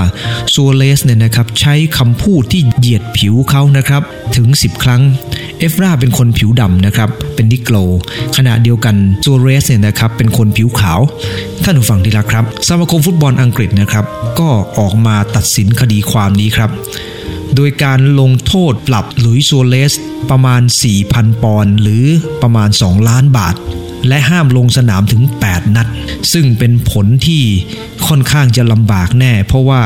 [0.54, 4.02] ซัวเลสเนี่ยนะครับใช้คำพูดที่เหยียดผิวเขานะครับ
[4.36, 4.89] ถึง 10 ครั้ง
[5.59, 7.76] เอฟราเป็นคนผิวดำนะครับ เป็นนิโกล
[8.37, 11.00] ขณะเดียวกันซัวเรสเนี่ยนะครับ เป็นคนผิวขาว
[11.64, 14.05] ท่านผู้ฟังที่รักครับ สมาคมฟุตบอลอังกฤษนะครับ
[14.38, 14.48] ก็
[14.79, 16.70] ออกมาตัดสินคดีความนี้ครับ
[17.55, 19.92] โดยการลงโทษปรับหลุยซัวเรส
[20.31, 20.62] ประมาณ
[21.03, 22.05] 4,000 ปอนด์หรือ
[22.42, 23.55] ประมาณ 2 ล้านบาท
[24.09, 25.87] และห้ามลงสนามถึง 8 นัด
[26.33, 27.42] ซึ่งเป็นผลที่
[28.07, 29.83] ค่อนข้างจะลำบากแน่ เพราะว่า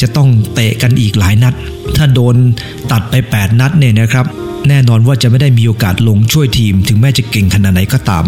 [0.00, 1.54] จะต้องเตะกันอีกหลายนัด
[1.96, 2.36] ถ้าโดน
[2.92, 4.26] ตัดไป 8 นัดเนี่ยนะครับ
[4.68, 8.24] แน่นอนว่าจะไม่ได้มีโอกาสลงช่วยทีม ถึงแม้จะเก่งขนาดไหนก็ตาม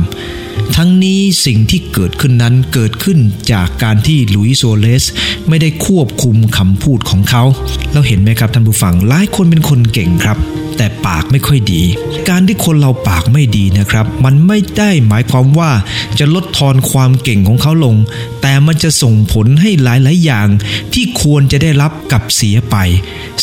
[0.76, 3.18] ทั้งนี้สิ่งที่เกิดขึ้นนั้นเกิดขึ้น
[3.52, 5.04] จากการที่ลุยโซเลส
[5.48, 7.44] ไม่ได้ควบคุมคำพูดของเขา
[7.92, 10.38] แล้วเห็นไหมครับท่านผู้ฟังหลายคนเป็นคนเก่งครับ
[10.76, 11.82] แต่ปากไม่ค่อยดี
[12.28, 15.70] การที่คนเราปากไม่ดีนะครับ มันไม่ได้หมายความว่า
[16.18, 17.96] จะลดทอนความเก่งของเขาลง
[18.42, 20.48] แต่มันจะส่งผลให้หลาย ๆ อย่าง
[20.94, 22.76] ที่ควรจะได้รับกับเสียไป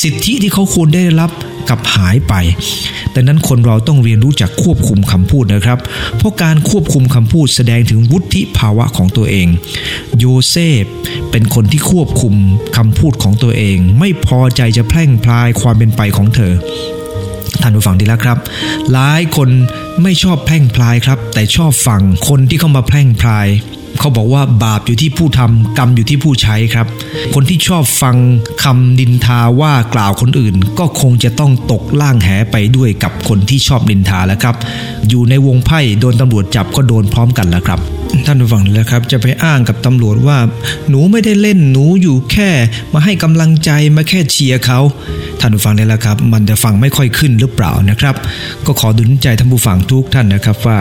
[0.01, 1.31] สิทธิที่เขาควรได้รับ
[1.69, 2.33] กับหายไป
[3.13, 5.79] ดังนั้นคนเราต้องเรียนรู้จักควบคุมคำพูดนะครับ
[6.17, 9.47] เพราะการควบคุมคำพูดแสดงถึงวุฒิภาวะของตัวเอง
[10.19, 10.83] โยเซฟ
[11.31, 12.35] เป็นคนที่ควบคุม
[12.77, 16.53] คำพูดของตัวเอง ไม่พอใจจะแพร่งพลายความเป็นไปของเธอ
[17.61, 18.37] ท่านผู้ฟังดีแล้วครับ
[18.91, 19.49] หลายคน
[20.01, 23.47] ไม่ชอบแพร่งพลายครับ แต่ชอบฟังคนที่เข้ามาแพร่งพลาย
[23.99, 26.87] เขาบอกว่าบาปอยู่ที่ผู้ทำกรรมอยู่ที่ผู้ใช้ครับ
[27.35, 28.15] คนที่ชอบฟัง
[28.63, 34.55] คำดินทาว่ากล่าวคนอื่น ก็คงจะต้องตกล่างแหไปด้วยกับคนที่ชอบดินทาแล้วครับ
[35.09, 37.79] อยู่ในวงไพ่โดนตำรวจจับก็โดนพร้อมกันแล้วครับ
[38.25, 40.37] ท่านผู้ฟังเลยครับ จะไปอ้างกับตำรวจว่า
[40.89, 42.49] หนูไม่ได้เล่นหนูอยู่แค่
[42.93, 44.79] มาให้กำลังใจมาแค่เชียร์เขา
[45.39, 48.15] ท่านผู้ฟังนี่แหละครับ มันจะฟังไม่ค่อยขึ้นหรือเปล่านะครับ
[48.65, 50.79] ก็ขอดุลใจท่านผู้ฟังทุกท่านนะครับว่า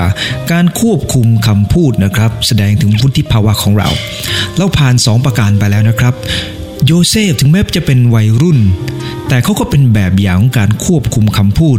[0.51, 3.89] การควบคุมคำพูดนะครับ แสดงถึงวุฒิภาวะของเรา
[4.57, 6.15] เราผ่าน 2 ประการไปแล้วนะครับ
[6.87, 8.59] โยเซฟถึงแม้จะเป็นวัยรุ่น
[9.29, 11.79] แต่เขาก็เป็นแบบอย่างของการควบคุมคำพูด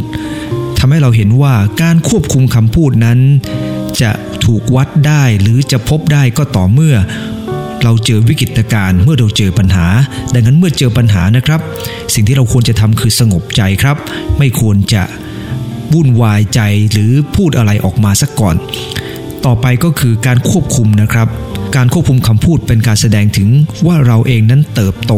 [0.79, 3.19] ทำให้เราเห็นว่าการควบคุมคำพูดนั้น
[4.01, 4.11] จะ
[4.45, 6.95] ถูกวัดได้หรือจะพบได้ก็ต่อเมื่อ
[7.83, 9.87] เราเจอวิกฤตการณ์เมื่อเราเจอปัญหา
[10.33, 11.61] ดังนั้นเมื่อเจอปัญหานะครับ
[12.13, 13.97] สิ่งที่เราควรจะทำคือสงบใจครับ
[14.37, 15.03] ไม่ควรจะ
[15.93, 18.55] วุ่นวายใจหรือพูดอะไรออกมาสักก่อน
[19.45, 21.27] ต่อไปก็คือการควบคุมนะครับ
[21.75, 23.49] การควบคุมคำพูดเป็นการแสดงถึง
[23.87, 25.13] ว่าเราเองนั้นเติบโต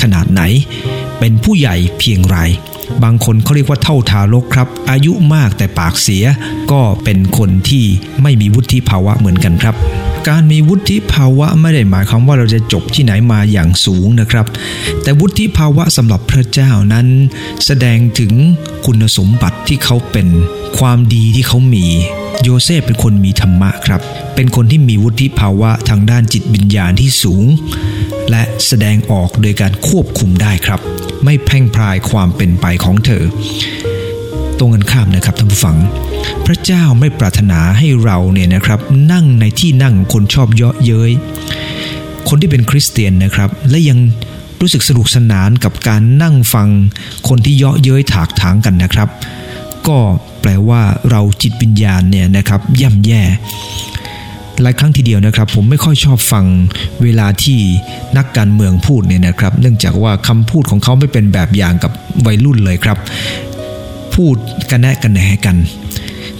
[0.00, 0.42] ขนาดไหน
[1.18, 2.36] เป็นผู้ใหญ่เพียงไร
[3.04, 6.24] บางคนเขาเรียกว่าเท่าทารกครับ อายุมากแต่ปากเสีย
[6.70, 7.84] ก็เป็นคนที่
[8.22, 9.74] ไม่มีวุฒิภาวะเหมือนกันครับ
[10.28, 14.46] การมีวุฒิภาวะไม่ได้หมายความว่าเราจะจบที่ไหนมาอย่างสูงนะครับ
[15.02, 17.06] แต่วุฒิภาวะสำหรับพระเจ้านั้น
[17.64, 18.32] แสดงถึง
[18.86, 20.28] คุณสมบัติที่เขาเป็น
[20.78, 21.86] ความดีที่เขามี
[22.42, 24.00] โยเซฟเป็นคนมีธรรมะครับ
[24.34, 27.44] เป็นคนที่มีวุฒิภาวะทางด้านจิตวิญญาณที่สูง
[28.30, 30.80] และแสดงออกโดยการควบคุมได้ครับ
[31.24, 33.24] ไม่แพ่งพรายความเป็นไปของเธอ
[34.58, 35.76] ตรงกันข้ามนะครับท่านผู้ฟัง
[36.46, 38.80] พระเจ้าไม่ปรารถนาให้เราเนี่ยนะครับ
[39.12, 41.12] นั่งในที่นั่งของคนชอบเยาะเย้ย
[42.28, 43.98] คนที่เป็นคริสเตียนนะครับ และยัง
[44.60, 46.68] รู้สึกสนุกสนานกับการนั่งฟัง
[47.28, 49.08] คนที่เยาะเย้ยถากถางกันนะครับ
[49.88, 49.98] ก็
[50.40, 53.22] แปลว่าเราจิตวิญญาณเนี่ยนะครับย่ำแย่
[54.62, 56.44] หลายครั้งทีเดียวนะครับ ผมไม่ค่อยชอบฟัง
[57.02, 57.58] เวลาที่
[58.16, 61.92] นักการเมืองพูดเนี่ยนะครับ เนื่องจากว่าคำพูดของเขาไม่เป็นแบบอย่างกับ
[62.26, 62.98] วัยรุ่นเลยครับ
[64.14, 64.36] พูด
[64.70, 65.56] กันแนะกันแหนกัน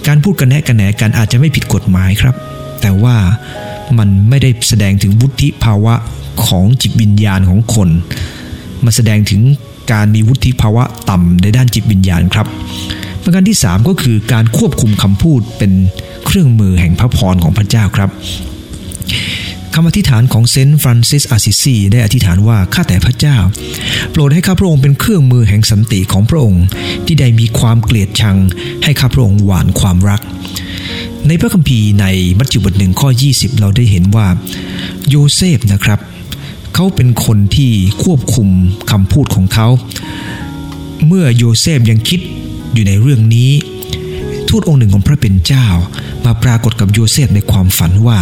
[0.07, 2.35] การพูดกันแนะกันแหนกันอาจจะไม่ผิดกฎหมายครับ
[2.81, 3.15] แต่ว่า
[3.97, 5.93] มันไม่ได้แสดงถึงวุฒิภาวะ
[6.45, 7.89] ของจิตวิญญาณของคน
[8.83, 9.41] มันแสดงถึง
[9.91, 12.47] การมีวุฒิภาวะต่ำในด้านจิตวิญญาณครับ
[13.23, 15.71] ประการที่ 3 ก็คือการควบคุมคำพูดเป็น
[16.33, 18.09] เครื่องมือแห่งพระพรของพระเจ้าครับ
[19.73, 23.37] คำอธิษฐานของเซนต์ฟรานซิสอาซิซีได้อธิษฐานว่าข้าแต่พระเจ้า
[24.11, 26.65] โปรดให้ข้าพระองค์เป็นเครื่องมือแห่งสันติของพระองค์
[27.05, 28.37] ที่ใดมีความเกลียดชัง
[28.83, 30.21] ให้ข้าพระองค์หว่านความรัก
[31.27, 32.05] ในพระคัมภีร์ใน
[32.37, 34.27] มัทธิวบทหนึ่งข้อ 20 เราได้เห็นว่า
[35.09, 35.99] โยเซฟนะครับ
[36.73, 37.71] เขาเป็นคนที่
[38.03, 38.47] ควบคุม
[38.91, 39.67] คำพูดของเขา
[41.07, 42.19] เมื่อโยเซฟยังคิด
[42.73, 43.51] อยู่ในเรื่องนี้
[44.47, 45.67] ทูตองค์หนึ่งของพระเป็นเจ้า
[46.25, 48.19] มาปรากฏกับโยเซฟในความฝันว่า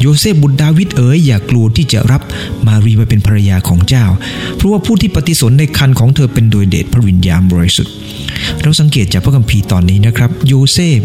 [0.00, 2.22] โยเซฟบุตรดาวิดเอ๋ยอย่ากลัวที่จะรับ
[2.66, 4.06] มารีมาเป็นภรรยาของเจ้า
[4.56, 7.92] เพราะว่าผู้ที่ปฏิสนธิในครรภ์ของเธอเป็นโดยเดชพระวิญญาณบริสุทธิ์
[8.62, 11.00] เราสังเกตจากพระคัมภีร์ตอนนี้นะครับ โยเซฟ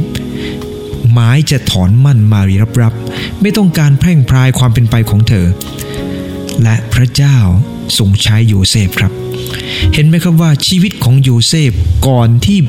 [1.13, 5.45] หมายจะถอนหมั้นมารีลับๆไม่ต้องการแพร่งพรายความเป็นไปของเธอ
[6.63, 7.37] และพระเจ้า
[7.97, 9.11] ทรงใช้โยเซฟครับ
[9.93, 11.71] เห็นไหมครับว่าชีวิตของโยเซฟ
[12.07, 12.59] ก่อนที่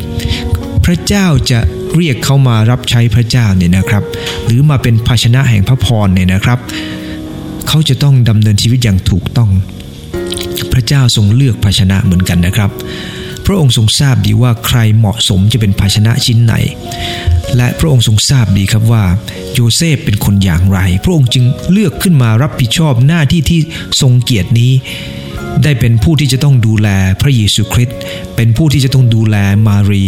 [0.84, 1.60] พระเจ้าจะ
[1.96, 4.02] เรียกเขามารับใช้พระเจ้าเนี่ยนะครับ
[4.44, 6.58] หรือมาเป็นภาชนะแห่งพระพรเนี่ยนะครับ
[7.68, 9.50] เขาจะต้องดำเนินชีวิตอย่างถูกต้อง
[10.72, 12.70] พระเจ้าทรงเลือกภาชนะเหมือนกันนะครับ
[13.46, 16.54] พระองค์ทรงทราบดีว่าใครเหมาะสมจะเป็นภาชนะชิ้นไหน
[17.56, 19.04] และพระองค์ทรงทราบดีครับว่า
[19.54, 23.60] โยเซฟเป็นคนอย่างไร พระองค์จึงเลือกขึ้นมารับผิดชอบหน้าที่ที่
[24.00, 24.72] ทรงเกียรตินี้
[25.62, 26.88] ได้เป็นผู้ที่จะต้องดูแล
[27.22, 27.96] พระเยซูคริสต์
[28.36, 29.36] เป็นผู้ที่จะต้องดูแล
[29.66, 30.06] มารี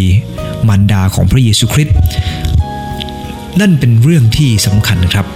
[0.68, 1.96] มารดาของพระเยซูคริสต์
[3.60, 5.26] นั่นเป็นเรื่องที่สำคัญนะครับ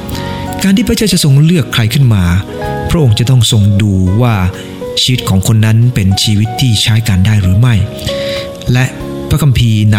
[0.63, 2.25] การที่พระเจ้าจะทรงเลือกใครขึ้นมา
[2.91, 3.93] พระองค์จะต้องทรงดู
[4.23, 4.35] ว่า
[5.01, 7.75] ชีวิตของคนนั้นเป็นชีวิตที่ใช้การได้หรือไม่
[8.73, 8.85] และ
[9.29, 9.99] พระคัมภีร์ใน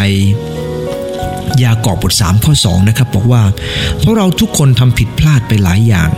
[1.63, 3.43] ยากอบบท3ข้อ2นะครับบอกว่า
[4.00, 6.10] เพราะเราทุกคนทำผิดพลาดไปหลายอย่าง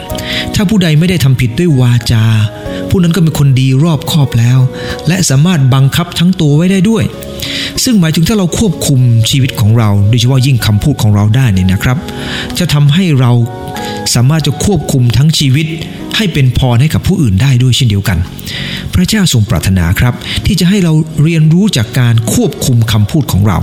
[0.55, 2.25] ถ้าผู้ใดไม่ได้ทำผิดด้วยวาจา
[2.95, 4.59] ผู้นั้นก็เป็นคนดีรอบคอบแล้ว
[5.07, 7.03] และสามารถบังคับทั้งตัวไว้ได้ด้วย
[7.83, 11.97] ซึ่งหมายถึงถ้าเราควบคุมชีวิตของเรา โดยเฉพาะยิ่งคำพูดของเราได้เนี่ยนะครับ
[12.59, 13.31] จะทำให้เรา
[14.15, 15.67] สามารถจะควบคุมทั้งชีวิต
[16.15, 18.17] ให้เป็นพรให้กับผู้อื่นได้ด้วยเช่นเดียวกัน
[18.93, 20.13] พระเจ้าทรงปรารถนาครับ
[20.45, 23.57] ที่จะให้เราเรียนรู้จากการควบคุมคำพูดของเรา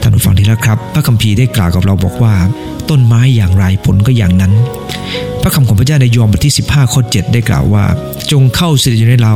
[0.00, 2.34] ท่านผู้ฟังที่รักครับ พระคัมภีร์ได้กล่าวกับเราบอกว่า
[2.90, 4.52] ต้นไม้อย่างไรผลก็อย่างนั้น
[5.48, 7.84] ระคำของพระเจ้าในยอห์นบทที่ 15ข้อ7ได้กล่าวว่า
[8.32, 9.34] จงเข้าสิทธิอยู่ในเรา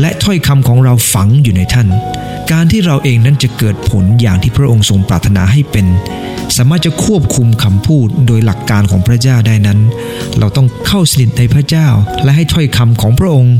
[0.00, 1.88] และถ้อยคำของเราฝังอยู่ในท่าน
[2.52, 5.86] การที่เราเองนั้นจะเกิดผลอย่างที่พระองค์ทรงปรารถนาให้เป็น
[6.56, 9.78] สามารถจะควบคุมคำพูดโดยหลักการของพระเจ้าได้นั้น
[10.38, 11.88] เราต้องเข้าสนิทในพระเจ้า
[12.24, 13.54] และให้ถ้อยคำของพระองค์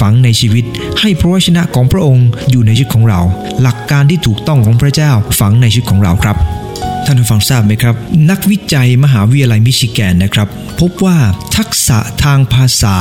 [0.00, 0.64] ฝังในชีวิต
[1.00, 3.20] ให้พระวจนะของพระองค์อยู่ในชีวิตของเรา
[3.62, 7.94] หลักการที่ถูกต้องของพระเจ้าฝังในชีวิตของเราครับานผู้ฟังทราบไหมครับ
[8.30, 10.48] นักวิจัยมหาวิทยาลัยมิชิแกนนะครับ
[10.80, 11.18] พบว่า
[11.56, 12.96] ทักษะทางภาษา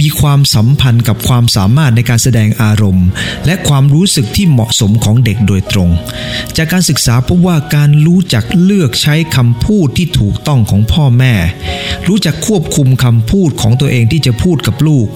[0.00, 3.06] มีความสัมพันธ์กับความสามารถในการแสดงอารมณ์
[3.46, 5.90] และความรู้สึกที่เหมาะสมของเด็กโดยตรง
[6.56, 11.34] จากการศึกษาพบว่าการรู้จักเลือกใช้คำพูดที่ถูกต้องของพ่อแม่
[12.08, 15.08] รู้จักควบคุมคำพูดของตัวเองที่จะพูดกับลูก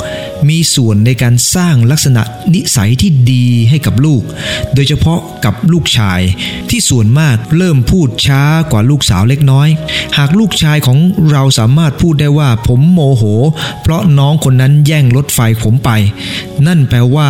[0.49, 2.23] มีส่วนในการสร้างลักษณะ
[2.55, 4.23] นิสัยที่ดีให้กับลูก
[4.75, 6.21] โดยเฉพาะกับลูกชาย
[6.71, 9.69] ที่ส่วนมากเริ่มพูดช้ากว่าลูกสาวเล็กน้อย
[10.19, 10.99] หากลูกชายของ
[11.31, 13.23] เราสามารถพูดได้ว่าผมโมโห
[13.83, 15.91] เพราะน้องคนนั้นแย่งรถไฟผมไป
[16.67, 17.29] นั่นแปลว่า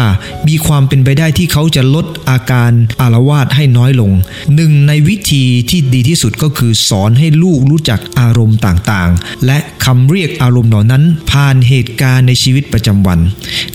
[0.49, 4.13] มีความเป็นไปได้ที่เขาจะลดอาการอารวาสให้น้อยลง
[4.55, 13.19] หนึ่งในวิธีที่ดีที่สุดก็คือสอนให้ลูกรู้จักอารมณ์ต่างๆ และคำเรียกอารมณ์เหล่านั้น ผ่านเหตุการณ์ในชีวิตประจำวัน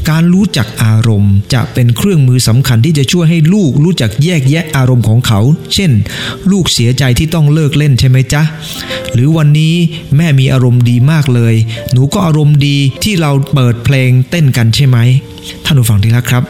[0.09, 5.39] การรู้จักอารมณ์จะเป็นเครื่องมือสำคัญที่จะช่วยให้ลูกรู้จักแยกแยะอารมณ์ของเขา
[5.73, 5.91] เช่น
[6.51, 8.43] ลูกเสียใจจที่ต้องเลิกเล่นใช่ไหมจ๊ะ
[9.13, 9.73] หรือวันนี้
[10.17, 11.55] แม่มีอารมณ์ดีมากเลย
[11.91, 14.97] หนูก็อารมณ์ดีที่เราเปิดเพลงเต้นกันใช่ไหม
[15.65, 16.43] ท่านผู้ฟังที่รักครับ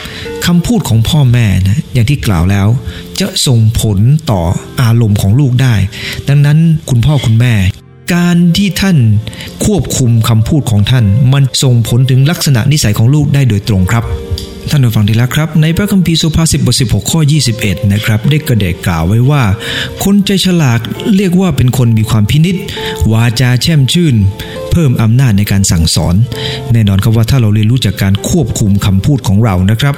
[0.45, 2.67] คำพูดของพ่อแม่นะอย่างที่กล่าวแล้ว
[3.19, 3.97] จะส่งผล
[4.31, 4.41] ต่อ
[4.81, 5.75] อารมณ์ของลูกได้
[6.29, 6.57] ดังนั้น
[6.89, 7.53] คุณพ่อคุณแม่
[8.13, 8.97] การที่ท่าน
[9.65, 14.03] ควบคุมคำพูดของท่าน มันส่งผลถึงลักษณะนิสัยของลูกได้โดยตรงครับ
[14.73, 17.19] ท่านผู้ฟังที่รักครับ ในพระคัมภีร์สุภาษิตบท16ข้อ
[17.55, 19.43] 21 นะครับ ได้กระเดกกล่าวไว้ว่า
[20.03, 20.79] คนใจฉลาด
[21.15, 22.55] เรียกว่าเป็นคนมีความพินิษ
[23.13, 24.15] วาจาแช่มชื่น
[24.71, 26.15] เพิ่มอำนาจในการสั่งสอน
[26.73, 29.95] แน่นอนครับว่าถ้าเราเรียนรู้จากการควบคุมคำพูดของเรานะครับ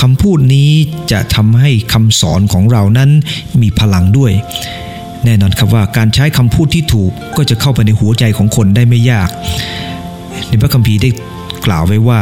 [0.00, 0.70] คำพูดนี้
[1.12, 3.10] จะทำให้คำสอนของเรานั้น
[3.60, 4.32] มีพลังด้วย
[5.24, 9.28] แน่นอนครับว่าการใช้คำพูดที่ถูกก็จะเข้าไปในหัวใจของคนได้ไม่ยาก
[10.48, 11.10] ในพระคัมภีร์ได้
[11.66, 12.20] กล่าวไว้ว่า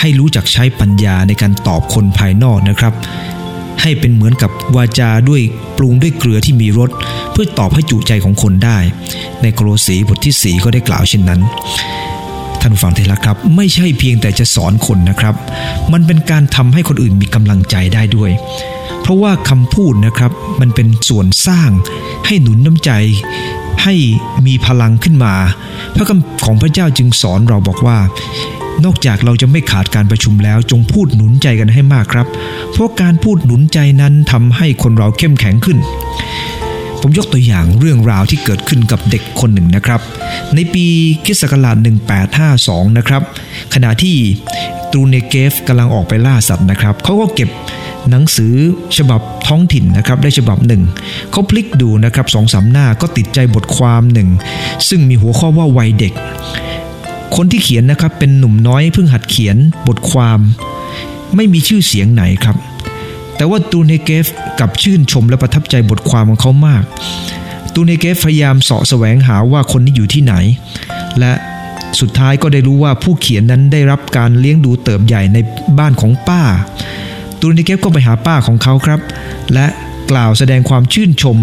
[0.00, 2.94] ให้รู้จักใช้ปัญญาในการตอบคนภายนอกนะครับ
[3.82, 5.42] ให้เป็นเหมือนกับวาจาด้วย
[5.76, 6.90] ปรุงด้วยเกลือที่มีรส
[7.32, 8.78] เพื่อตอบให้จุใจของคนได้
[9.42, 11.40] ในโครสีบทที่สีก็ได้กล่าวเช่นนั้น
[12.60, 15.34] ท่านฟังที่รักครับ ไม่ใช่เพียงแต่จะสอนคนนะครับ
[15.92, 18.30] มันเป็นการทำให้คนอื่นมีกำลังใจได้ด้วย
[19.00, 21.70] เพราะว่าคำพูดนะครับมันเป็นส่วนสร้าง
[22.26, 22.90] ให้หนุนน้ำใจ
[23.82, 23.94] ให้
[24.46, 25.34] มีพลังขึ้นมา
[25.94, 27.98] พระคำของพระเจ้าจึงสอนเราบอกว่า
[28.84, 32.26] นอกจากเราจะไม่ขาดการประชุมแล้วจงพูดหนุนใจกันให้มากครับ
[32.72, 35.78] เพราะการพูดหนุนใจนั้นทำให้คนเราเข้มแข็งขึ้น
[37.00, 40.00] ผมยกตัวอย่างเรื่องราวที่เกิดขึ้นกับเด็กคนหนึ่งนะครับ
[40.54, 40.86] ในปี
[41.24, 41.76] คิศักราช
[42.36, 43.22] 1852 นะครับ
[43.74, 44.16] ขณะที่
[44.90, 47.48] ตรูเนเกฟกำลังออกไปล่าสัตว์นะครับ เขาก็เก็บ
[48.10, 48.54] หนังสือ
[48.96, 50.82] ฉบับท้องถิ่นนะครับได้ฉบับหนึ่ง
[51.30, 54.28] เขาพลิกดูนะครับสองสามหน้าก็ติดใจบทความหนึ่ง
[54.88, 56.12] ซึ่งมีหัวข้อว่าวัยเด็ก
[57.36, 59.56] คนที่เขียนนะครับเป็นหนุ่มน้อยเพิ่งหัดเขียน
[59.88, 60.38] บทความ
[61.36, 62.56] ไม่มีชื่อเสียงไหนครับ
[63.36, 64.26] แต่ว่าตูเนเกฟ
[64.60, 66.84] กับชื่นชมและประทับใจบทความของเขามาก
[67.74, 70.34] ตูเนเกฟพยายามเสาะแสวงหาว่าคนนี้อยู่ที่ไหน
[71.18, 71.32] และ
[72.00, 75.38] สุดท้ายก็ได้รู้ว่าผู้เขียนนั้นได้รับการเลี้ยงดูเติบใหญ่ใน
[75.78, 76.42] บ้านของป้า
[77.40, 79.00] ตูเนเกฟก็ไปหาป้าของเขาครับ
[79.52, 79.66] และ
[80.10, 81.38] กล่าวแสดงความชื่นชม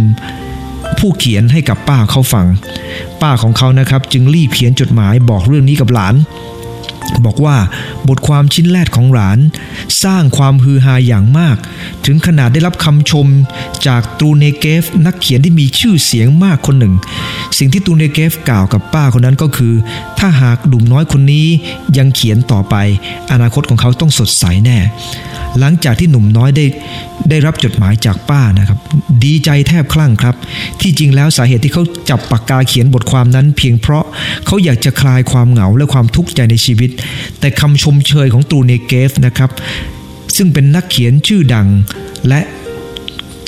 [1.00, 2.48] ผู้เขียนให้กับป้าเขาฟัง
[3.22, 6.16] ป้าของเขานะครับจึงรีบเขียนจดหมายบอกเรื่องนี้กับหลาน
[7.26, 7.58] บอกว่า
[8.10, 9.40] บทความชิ้นแรกของหลาน
[10.04, 11.58] สร้างความฮือฮาอย่างมาก
[12.06, 13.28] ถึงขนาดได้รับคำชม
[13.88, 16.94] จากตูเนเกฟนักเขียนที่มีชื่อเสียงมากคนหนึ่ง
[17.58, 19.74] สิ่งที่ตูเนเกฟกล่าวกับป้าคนนั้นก็คือ
[20.20, 21.48] ถ้าหากดุมน้อยคนนี้
[21.98, 22.76] ยังเขียนต่อไป
[23.32, 24.78] อนาคตของเขาต้องสดใสแน่
[25.60, 26.66] หลังจากที่หนุ่มน้อยได้
[27.30, 28.80] ได้รับจดหมายจากป้านะครับ
[29.24, 30.36] ดีใจแทบคลั่งครับ
[30.82, 34.06] ที่จริงแล้วสาเหตุที่เขาจับปากกาเขียนบทความนั้น เพียงเพราะ
[34.46, 36.90] เขาอยากจะคลายความเหงาและความทุกข์ใจในชีวิต
[37.40, 39.52] แต่คำชมเชยของตูเนเกฟนะครับ
[40.36, 41.68] ซึ่งเป็นนักเขียนชื่อดัง
[42.28, 42.42] และ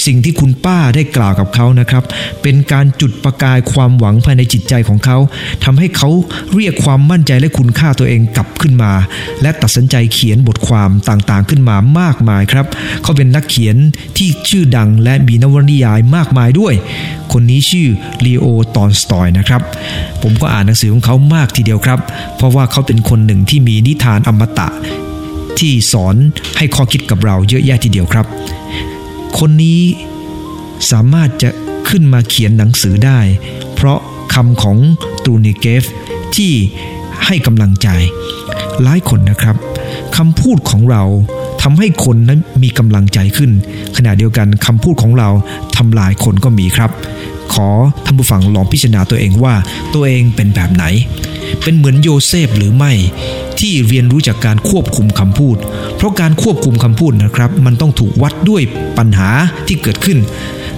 [0.05, 2.03] สิ่งที่คุณป้าได้กล่าวกับเขานะครับ
[2.41, 5.17] เป็นการจุดประกายความหวังภายในจิตใจของเขา
[5.63, 6.09] ทำให้เขา
[6.53, 8.93] เรียกความมั่นใจและคุณค่าตัวเองกลับขึ้นมา
[9.41, 12.65] และตัดสินใจเขียนบทความต่างๆ ขึ้นมามากมายครับ
[13.03, 13.75] เขาเป็นนักเขียน
[14.17, 16.73] ที่ชื่อดังและมีนวนิยายมากมายด้วย
[17.31, 17.87] คนนี้ชื่อ
[18.25, 19.61] ลีโอตอนสตอยนะครับ
[20.21, 21.99] ผมก็อ่านหนังสือของเขามากทีเดียวครับ
[22.37, 24.69] เพราะว่าเขาเป็นคนหนึ่งที่มีนิทานอมตะ
[25.59, 26.15] ที่สอน
[26.57, 28.25] ให้ข้อคิดกับเราเยอะแยะทีเดียวครับ
[29.39, 29.81] คนนี้
[30.91, 31.49] สามารถจะ
[31.89, 33.19] ขึ้นมาเขียนหนังสือได้
[33.75, 33.99] เพราะ
[34.33, 34.77] คำของ
[35.25, 35.83] ตูนิเกฟ
[36.35, 36.51] ที่
[37.25, 37.87] ให้กำลังใจ
[38.83, 39.55] หลายคนนะครับ
[40.17, 41.03] คำพูดของเรา
[41.61, 43.51] ทำให้คนนั้นมีกำลังใจขึ้น
[43.97, 45.29] ขณะเดียวกันคำพูดของเรา
[45.77, 46.91] ทำลายคนก็มีครับ
[47.53, 47.67] ขอ
[48.05, 49.55] ท่านผู้ฟังลองพิจารณาตัวเองว่า
[49.93, 50.85] ตัวเองเป็นแบบไหน
[51.63, 52.91] เป็นเหมือนโยเซฟหรือไม่
[53.61, 55.57] ที่เรียนรู้จากการควบคุมคำพูด
[55.97, 58.61] เพราะการควบคุมคำพูดนะครับ มันต้องถูกวัดด้วย
[58.97, 59.29] ปัญหา
[59.67, 60.17] ที่เกิดขึ้น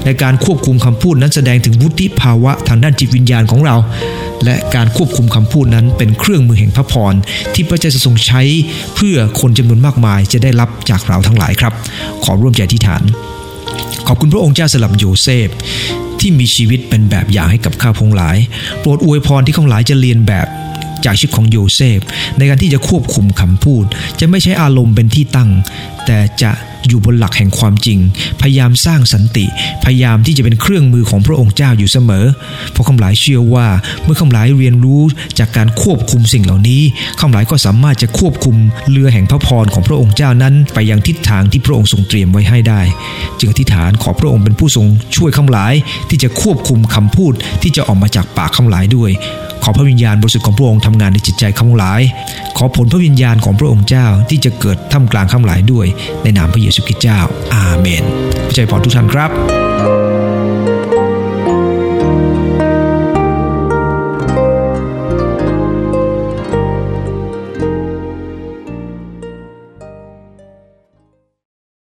[0.06, 3.76] ในการควบคุมคำพูดนั้นแสดงถึงวุฒิภาวะทางด้านจิตวิญญาณของเรา
[4.44, 7.14] และการควบคุมคำพูดนั้นเป็นเครื่องมือแห่งพระพร
[7.54, 8.42] ที่พระเจ้าจะทรงใช้
[8.96, 11.74] เพื่อคนจำนวนมากมายจะได้รับจากเราทั้งหลายครับ
[12.24, 13.04] ขอร่วมใจอธิษฐาน
[14.08, 15.50] ขอบคุณพระองค์เจ้าสำหรับโยเซฟ
[16.20, 18.38] ที่มีชีวิตเป็นแบบอย่างให้กับข้าพระองค์ทั้งหลาย
[18.80, 20.48] โปรดอวยพรที่ข้าพระองค์ทั้งหลายจะเลียนแบบ
[21.06, 22.00] จากชีวิตของโยเซฟ
[22.38, 23.86] ในการที่จะควบคุมคำพูด
[24.20, 25.50] จะไม่ใช้อารมณ์เป็นที่ตั้ง
[26.06, 26.52] แต่จะ
[26.88, 28.00] อยู่บนหลักแห่งความจริง
[28.42, 29.46] พยายามสร้างสันติ
[29.84, 32.26] พยายามที่จะเป็นเครื่องมือของพระองค์เจ้าอยู่เสมอ
[32.72, 33.68] เพราะข้าพระองค์ทั้งหลายเชื่อว่า
[34.04, 35.02] เมื่อข้าพระองค์ทั้งหลายเรียนรู้
[35.40, 36.82] จากการควบคุมสิ่งเหล่านี้ข้าพระอง
[37.20, 38.56] ค์ทั้งหลายก็สามารถจะควบคุม
[38.92, 42.82] เรือแห่งพระพรของพระองค์เจ้านั้น ไปยังทิศทางที่พระองค์ทรงเตรียมไว้ให้ได้
[43.40, 45.74] จึงอธิษฐานขอพระองค์เป็นผู้ทรงช่วยคำหลาย
[46.10, 49.12] ที่จะควบคุมคำพูดที่จะออกมาจากปากคำหลายด้วย
[49.64, 52.02] ขอพระวิญญาณบริสุทธิ์ของพระองค์ทำงานในจิตใจข้าหลาย
[52.58, 55.88] ขอผลพระวิญญาณของพระองค์เจ้าที่จะเกิดท่ามกลางข้าหลายด้วย
[56.24, 57.20] ในนามพระเยซูคริสต์เจ้า
[57.56, 58.04] อาเมน
[58.48, 60.03] พระเจ้าพรทุกท่านครับ